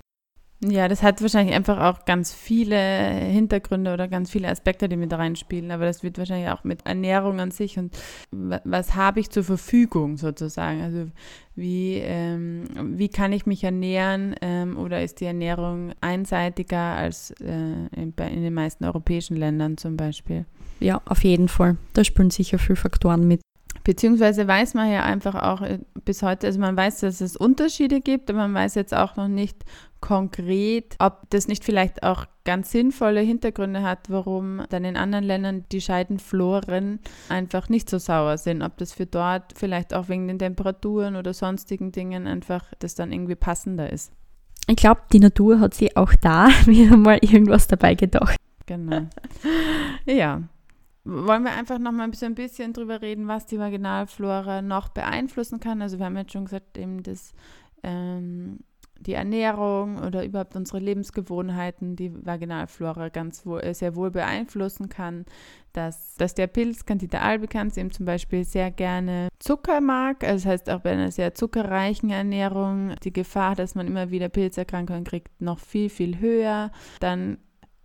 [0.64, 5.12] Ja, das hat wahrscheinlich einfach auch ganz viele Hintergründe oder ganz viele Aspekte, die mit
[5.12, 5.70] reinspielen.
[5.70, 7.96] Aber das wird wahrscheinlich auch mit Ernährung an sich und
[8.30, 10.80] was habe ich zur Verfügung sozusagen.
[10.80, 11.10] Also
[11.56, 12.64] wie, ähm,
[12.96, 17.52] wie kann ich mich ernähren ähm, oder ist die Ernährung einseitiger als äh,
[17.94, 20.46] in, in den meisten europäischen Ländern zum Beispiel?
[20.80, 21.76] Ja, auf jeden Fall.
[21.92, 23.40] Da spielen sicher viele Faktoren mit.
[23.86, 28.00] Beziehungsweise weiß man ja einfach auch äh, bis heute, also man weiß, dass es Unterschiede
[28.00, 29.64] gibt, aber man weiß jetzt auch noch nicht,
[30.00, 35.64] konkret, ob das nicht vielleicht auch ganz sinnvolle Hintergründe hat, warum dann in anderen Ländern
[35.70, 38.62] die Scheidenfloren einfach nicht so sauer sind.
[38.62, 43.12] Ob das für dort vielleicht auch wegen den Temperaturen oder sonstigen Dingen einfach das dann
[43.12, 44.12] irgendwie passender ist.
[44.68, 48.36] Ich glaube, die Natur hat sich auch da wieder mal irgendwas dabei gedacht.
[48.66, 49.06] Genau.
[50.06, 50.42] ja.
[51.08, 55.60] Wollen wir einfach noch mal ein bisschen, ein drüber reden, was die Vaginalflora noch beeinflussen
[55.60, 55.80] kann?
[55.80, 57.32] Also wir haben jetzt schon gesagt, eben das
[57.84, 58.58] ähm,
[58.98, 65.24] die Ernährung oder überhaupt unsere Lebensgewohnheiten die Vaginalflora ganz wohl, äh, sehr wohl beeinflussen kann,
[65.72, 70.52] dass, dass der Pilz Candida albicans eben zum Beispiel sehr gerne Zucker mag, also das
[70.52, 75.40] heißt auch bei einer sehr zuckerreichen Ernährung die Gefahr, dass man immer wieder Pilzerkrankungen kriegt,
[75.40, 76.70] noch viel, viel höher.
[77.00, 77.38] Dann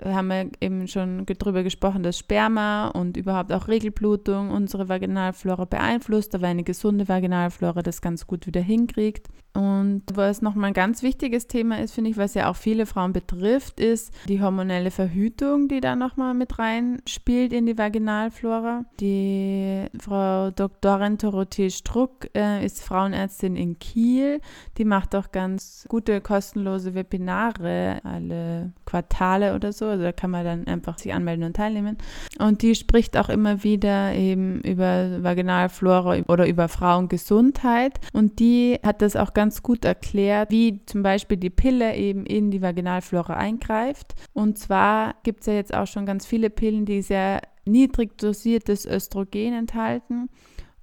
[0.03, 6.33] haben wir eben schon drüber gesprochen, dass Sperma und überhaupt auch Regelblutung unsere Vaginalflora beeinflusst,
[6.35, 9.27] aber eine gesunde Vaginalflora das ganz gut wieder hinkriegt.
[9.53, 13.11] Und was nochmal ein ganz wichtiges Thema ist, finde ich, was ja auch viele Frauen
[13.11, 18.85] betrifft, ist die hormonelle Verhütung, die da nochmal mit rein spielt in die Vaginalflora.
[19.01, 24.39] Die Frau Doktorin Dorothee Struck äh, ist Frauenärztin in Kiel.
[24.77, 29.85] Die macht auch ganz gute kostenlose Webinare alle Quartale oder so.
[29.85, 31.97] Also da kann man dann einfach sich anmelden und teilnehmen.
[32.39, 37.99] Und die spricht auch immer wieder eben über Vaginalflora oder über Frauengesundheit.
[38.13, 42.51] Und die hat das auch ganz gut erklärt, wie zum Beispiel die Pille eben in
[42.51, 44.13] die Vaginalflora eingreift.
[44.33, 48.85] Und zwar gibt es ja jetzt auch schon ganz viele Pillen, die sehr niedrig dosiertes
[48.85, 50.29] Östrogen enthalten.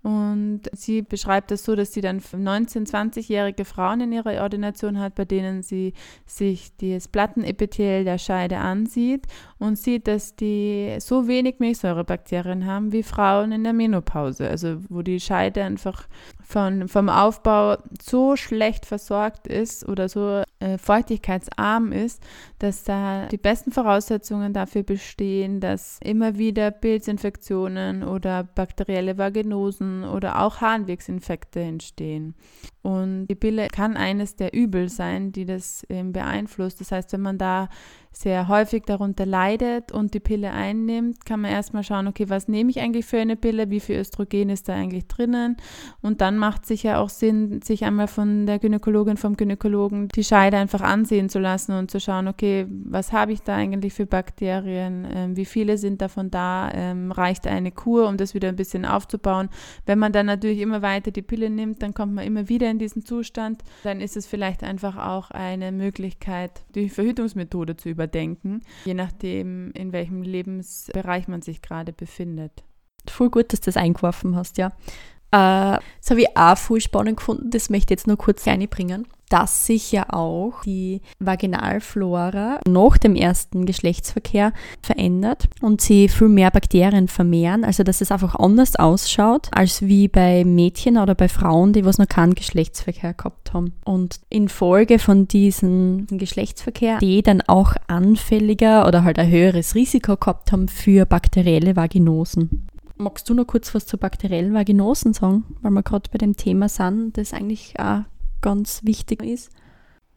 [0.02, 5.16] Und sie beschreibt es so, dass sie dann 19-, 20-jährige Frauen in ihrer Ordination hat,
[5.16, 5.92] bei denen sie
[6.24, 9.26] sich das Plattenepithel der Scheide ansieht
[9.58, 15.02] und sieht, dass die so wenig Milchsäurebakterien haben wie Frauen in der Menopause, also wo
[15.02, 16.06] die Scheide einfach
[16.48, 22.22] von, vom Aufbau so schlecht versorgt ist oder so äh, feuchtigkeitsarm ist,
[22.58, 30.40] dass da die besten Voraussetzungen dafür bestehen, dass immer wieder Pilzinfektionen oder bakterielle Vaginosen oder
[30.40, 32.34] auch Harnwegsinfekte entstehen.
[32.80, 36.80] Und die Pille kann eines der Übel sein, die das ähm, beeinflusst.
[36.80, 37.68] Das heißt, wenn man da
[38.12, 42.70] sehr häufig darunter leidet und die Pille einnimmt, kann man erstmal schauen, okay, was nehme
[42.70, 45.56] ich eigentlich für eine Pille, wie viel Östrogen ist da eigentlich drinnen
[46.00, 50.24] und dann macht es sicher auch Sinn, sich einmal von der Gynäkologin, vom Gynäkologen die
[50.24, 54.06] Scheide einfach ansehen zu lassen und zu schauen, okay, was habe ich da eigentlich für
[54.06, 58.56] Bakterien, ähm, wie viele sind davon da, ähm, reicht eine Kur, um das wieder ein
[58.56, 59.48] bisschen aufzubauen.
[59.86, 62.78] Wenn man dann natürlich immer weiter die Pille nimmt, dann kommt man immer wieder in
[62.78, 68.94] diesen Zustand, dann ist es vielleicht einfach auch eine Möglichkeit, die Verhütungsmethode zu überdenken, je
[68.94, 72.64] nachdem, in welchem Lebensbereich man sich gerade befindet.
[73.10, 74.72] Voll gut, dass du das eingeworfen hast, ja.
[75.30, 79.06] Äh, das habe ich auch voll spannend gefunden, das möchte ich jetzt nur kurz einbringen
[79.28, 86.50] dass sich ja auch die Vaginalflora nach dem ersten Geschlechtsverkehr verändert und sie viel mehr
[86.50, 91.72] Bakterien vermehren, also dass es einfach anders ausschaut als wie bei Mädchen oder bei Frauen,
[91.72, 93.72] die was noch keinen Geschlechtsverkehr gehabt haben.
[93.84, 100.52] Und infolge von diesem Geschlechtsverkehr, die dann auch anfälliger oder halt ein höheres Risiko gehabt
[100.52, 102.68] haben für bakterielle Vaginosen.
[102.98, 106.68] Magst du noch kurz was zu bakteriellen Vaginosen sagen, weil wir gerade bei dem Thema
[106.68, 108.02] sind, das eigentlich auch
[108.40, 109.50] ganz wichtig ist.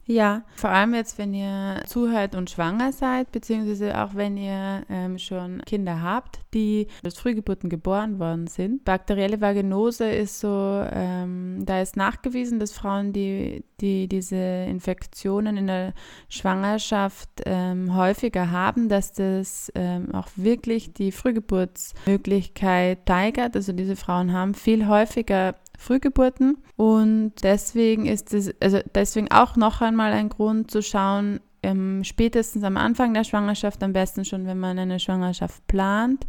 [0.05, 5.19] Ja, vor allem jetzt, wenn ihr zuhört und schwanger seid, beziehungsweise auch wenn ihr ähm,
[5.19, 8.83] schon Kinder habt, die als Frühgeburten geboren worden sind.
[8.83, 15.67] Bakterielle Vaginose ist so, ähm, da ist nachgewiesen, dass Frauen, die, die diese Infektionen in
[15.67, 15.93] der
[16.29, 23.55] Schwangerschaft ähm, häufiger haben, dass das ähm, auch wirklich die Frühgeburtsmöglichkeit steigert.
[23.55, 26.57] Also diese Frauen haben viel häufiger Frühgeburten.
[26.77, 32.63] Und deswegen ist es, also deswegen auch noch einmal ein Grund zu schauen, ähm, spätestens
[32.63, 36.25] am Anfang der Schwangerschaft, am besten schon, wenn man eine Schwangerschaft plant,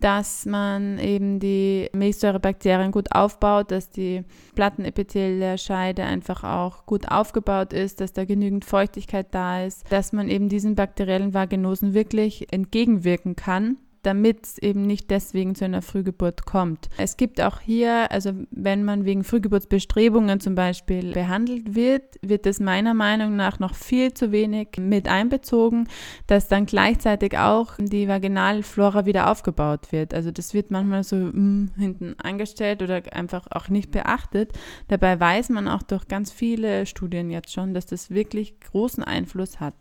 [0.00, 7.08] dass man eben die Milchsäurebakterien gut aufbaut, dass die Plattenepithel der Scheide einfach auch gut
[7.08, 12.52] aufgebaut ist, dass da genügend Feuchtigkeit da ist, dass man eben diesen bakteriellen Vaginosen wirklich
[12.52, 16.88] entgegenwirken kann damit es eben nicht deswegen zu einer Frühgeburt kommt.
[16.96, 22.60] Es gibt auch hier, also wenn man wegen Frühgeburtsbestrebungen zum Beispiel behandelt wird, wird es
[22.60, 25.88] meiner Meinung nach noch viel zu wenig mit einbezogen,
[26.28, 30.14] dass dann gleichzeitig auch die Vaginalflora wieder aufgebaut wird.
[30.14, 34.52] Also das wird manchmal so mm, hinten angestellt oder einfach auch nicht beachtet.
[34.86, 39.58] Dabei weiß man auch durch ganz viele Studien jetzt schon, dass das wirklich großen Einfluss
[39.58, 39.74] hat.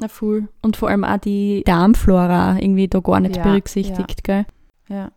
[0.00, 0.48] Na voll.
[0.62, 4.42] Und vor allem auch die Darmflora irgendwie da gar nicht ja, berücksichtigt, ja.
[4.42, 4.46] gell?
[4.88, 5.12] Ja.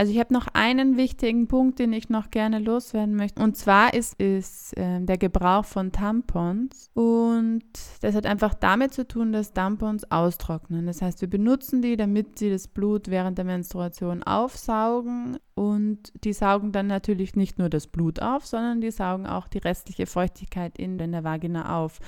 [0.00, 3.42] Also ich habe noch einen wichtigen Punkt, den ich noch gerne loswerden möchte.
[3.42, 6.88] Und zwar ist, ist äh, der Gebrauch von Tampons.
[6.94, 7.64] Und
[8.00, 10.86] das hat einfach damit zu tun, dass Tampons austrocknen.
[10.86, 15.38] Das heißt, wir benutzen die, damit sie das Blut während der Menstruation aufsaugen.
[15.56, 19.58] Und die saugen dann natürlich nicht nur das Blut auf, sondern die saugen auch die
[19.58, 21.98] restliche Feuchtigkeit in, in der Vagina auf.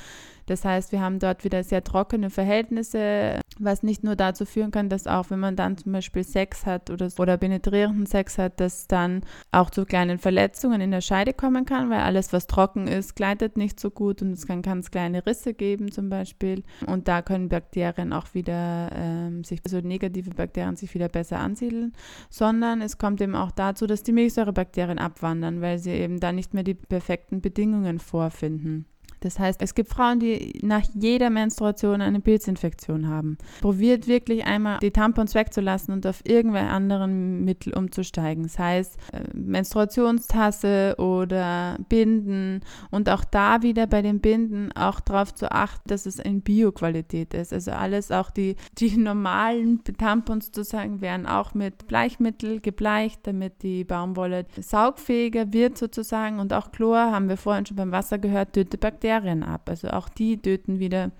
[0.51, 4.89] Das heißt, wir haben dort wieder sehr trockene Verhältnisse, was nicht nur dazu führen kann,
[4.89, 8.89] dass auch wenn man dann zum Beispiel Sex hat oder, oder penetrierenden Sex hat, dass
[8.89, 9.21] dann
[9.53, 13.57] auch zu kleinen Verletzungen in der Scheide kommen kann, weil alles, was trocken ist, gleitet
[13.57, 16.65] nicht so gut und es kann ganz kleine Risse geben zum Beispiel.
[16.85, 21.93] Und da können Bakterien auch wieder ähm, sich, also negative Bakterien sich wieder besser ansiedeln,
[22.29, 26.55] sondern es kommt eben auch dazu, dass die Milchsäurebakterien abwandern, weil sie eben da nicht
[26.55, 28.87] mehr die perfekten Bedingungen vorfinden.
[29.21, 33.37] Das heißt, es gibt Frauen, die nach jeder Menstruation eine Pilzinfektion haben.
[33.61, 38.45] Probiert wirklich einmal die Tampons wegzulassen und auf irgendwelche anderen Mittel umzusteigen.
[38.45, 45.35] Das heißt, äh, Menstruationstasse oder Binden und auch da wieder bei den Binden auch darauf
[45.35, 47.53] zu achten, dass es in Bioqualität ist.
[47.53, 53.85] Also alles, auch die, die normalen Tampons sozusagen werden auch mit Bleichmittel gebleicht, damit die
[53.85, 58.81] Baumwolle saugfähiger wird sozusagen und auch Chlor, haben wir vorhin schon beim Wasser gehört, tötet
[58.81, 59.69] Bakterien Bakterien ab.
[59.69, 61.11] Also auch die töten wieder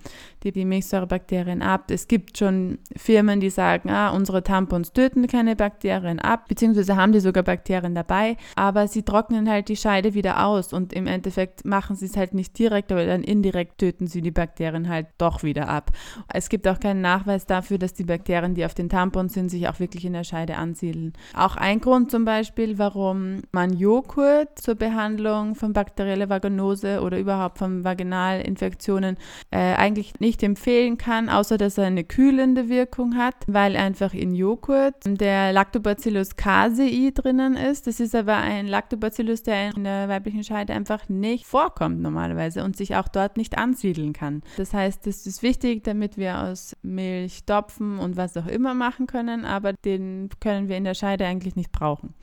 [0.43, 1.91] die, die Milchsäurebakterien ab.
[1.91, 7.11] Es gibt schon Firmen, die sagen, ah, unsere Tampons töten keine Bakterien ab, beziehungsweise haben
[7.11, 11.65] die sogar Bakterien dabei, aber sie trocknen halt die Scheide wieder aus und im Endeffekt
[11.65, 15.43] machen sie es halt nicht direkt, aber dann indirekt töten sie die Bakterien halt doch
[15.43, 15.91] wieder ab.
[16.33, 19.67] Es gibt auch keinen Nachweis dafür, dass die Bakterien, die auf den Tampons sind, sich
[19.67, 21.13] auch wirklich in der Scheide ansiedeln.
[21.35, 27.57] Auch ein Grund zum Beispiel, warum man Joghurt zur Behandlung von bakterieller Vaginose oder überhaupt
[27.57, 29.17] von Vaginalinfektionen
[29.51, 34.35] äh, eigentlich nicht empfehlen kann, außer dass er eine kühlende Wirkung hat, weil einfach in
[34.35, 37.87] Joghurt der Lactobacillus casei drinnen ist.
[37.87, 42.75] Das ist aber ein Lactobacillus, der in der weiblichen Scheide einfach nicht vorkommt normalerweise und
[42.75, 44.41] sich auch dort nicht ansiedeln kann.
[44.57, 49.07] Das heißt, das ist wichtig, damit wir aus Milch Topfen und was auch immer machen
[49.07, 52.13] können, aber den können wir in der Scheide eigentlich nicht brauchen.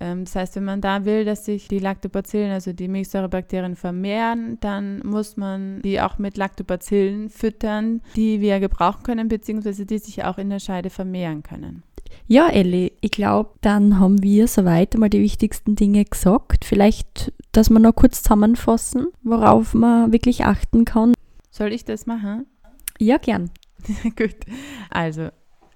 [0.00, 4.58] Ähm, das heißt, wenn man da will, dass sich die Lactobacillen, also die Milchsäurebakterien vermehren,
[4.60, 10.24] dann muss man die auch mit Lactobacillen füttern, die wir gebrauchen können, beziehungsweise die sich
[10.24, 11.82] auch in der Scheide vermehren können.
[12.26, 16.64] Ja, Elli, ich glaube, dann haben wir soweit einmal die wichtigsten Dinge gesagt.
[16.64, 21.14] Vielleicht, dass wir noch kurz zusammenfassen, worauf man wirklich achten kann.
[21.50, 22.46] Soll ich das machen?
[22.98, 23.50] Ja, gern.
[24.16, 24.36] Gut.
[24.90, 25.28] Also,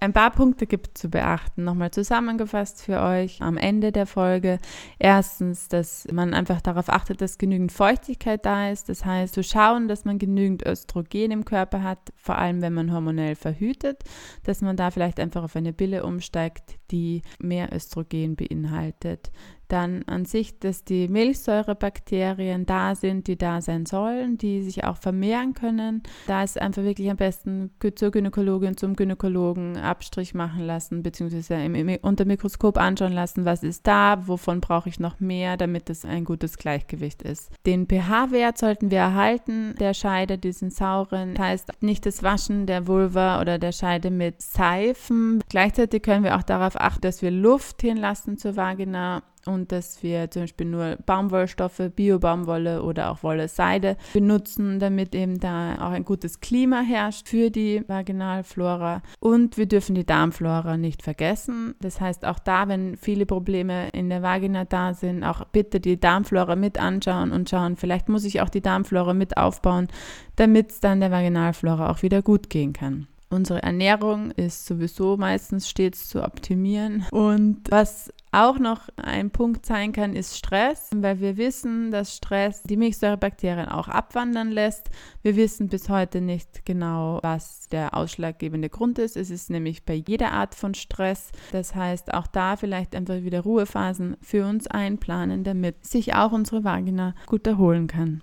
[0.02, 1.62] ein paar Punkte gibt es zu beachten.
[1.62, 4.58] Nochmal zusammengefasst für euch am Ende der Folge.
[4.98, 8.88] Erstens, dass man einfach darauf achtet, dass genügend Feuchtigkeit da ist.
[8.88, 12.92] Das heißt, zu schauen, dass man genügend Östrogen im Körper hat, vor allem wenn man
[12.92, 14.02] hormonell verhütet,
[14.42, 19.30] dass man da vielleicht einfach auf eine Pille umsteigt, die mehr Östrogen beinhaltet
[19.72, 24.98] dann an sich, dass die Milchsäurebakterien da sind, die da sein sollen, die sich auch
[24.98, 26.02] vermehren können.
[26.26, 31.74] Da ist einfach wirklich am besten zur Gynäkologin, zum Gynäkologen Abstrich machen lassen, beziehungsweise im,
[31.74, 36.04] im, unter Mikroskop anschauen lassen, was ist da, wovon brauche ich noch mehr, damit es
[36.04, 37.50] ein gutes Gleichgewicht ist.
[37.66, 41.34] Den pH-Wert sollten wir erhalten, der Scheide, diesen sauren.
[41.34, 45.42] Das heißt, nicht das Waschen der Vulva oder der Scheide mit Seifen.
[45.48, 50.30] Gleichzeitig können wir auch darauf achten, dass wir Luft hinlassen zur Vagina und dass wir
[50.30, 56.40] zum Beispiel nur Baumwollstoffe, Bio-Baumwolle oder auch Wolle-Seide benutzen, damit eben da auch ein gutes
[56.40, 59.02] Klima herrscht für die Vaginalflora.
[59.20, 61.74] Und wir dürfen die Darmflora nicht vergessen.
[61.80, 65.98] Das heißt, auch da, wenn viele Probleme in der Vagina da sind, auch bitte die
[65.98, 69.88] Darmflora mit anschauen und schauen, vielleicht muss ich auch die Darmflora mit aufbauen,
[70.36, 73.06] damit es dann der Vaginalflora auch wieder gut gehen kann.
[73.32, 77.06] Unsere Ernährung ist sowieso meistens stets zu optimieren.
[77.12, 82.62] Und was auch noch ein Punkt sein kann, ist Stress, weil wir wissen, dass Stress
[82.62, 84.90] die Milchsäurebakterien auch abwandern lässt.
[85.22, 89.16] Wir wissen bis heute nicht genau, was der ausschlaggebende Grund ist.
[89.16, 91.30] Es ist nämlich bei jeder Art von Stress.
[91.52, 96.64] Das heißt, auch da vielleicht einfach wieder Ruhephasen für uns einplanen, damit sich auch unsere
[96.64, 98.22] Vagina gut erholen kann.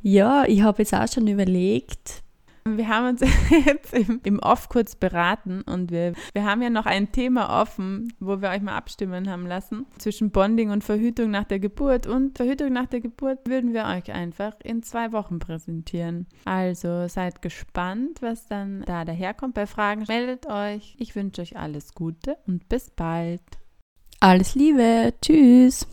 [0.01, 2.23] Ja, ich habe jetzt auch schon überlegt,
[2.65, 3.21] wir haben uns
[3.65, 8.13] jetzt im, im Off kurz beraten und wir, wir haben ja noch ein Thema offen,
[8.19, 12.07] wo wir euch mal abstimmen haben lassen zwischen Bonding und Verhütung nach der Geburt.
[12.07, 16.27] Und Verhütung nach der Geburt würden wir euch einfach in zwei Wochen präsentieren.
[16.45, 19.53] Also seid gespannt, was dann da daherkommt.
[19.53, 20.95] Bei Fragen meldet euch.
[20.99, 23.41] Ich wünsche euch alles Gute und bis bald.
[24.19, 25.13] Alles Liebe.
[25.21, 25.87] Tschüss.